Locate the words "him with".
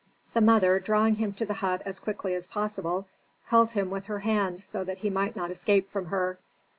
3.73-4.05